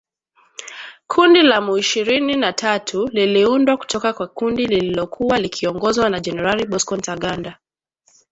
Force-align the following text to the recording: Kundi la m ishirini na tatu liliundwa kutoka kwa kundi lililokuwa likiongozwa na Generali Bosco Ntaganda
Kundi 1.11 1.41
la 1.41 1.57
m 1.61 1.77
ishirini 1.77 2.35
na 2.35 2.53
tatu 2.53 3.07
liliundwa 3.11 3.77
kutoka 3.77 4.13
kwa 4.13 4.27
kundi 4.27 4.65
lililokuwa 4.67 5.39
likiongozwa 5.39 6.09
na 6.09 6.19
Generali 6.19 6.65
Bosco 6.65 6.97
Ntaganda 6.97 7.57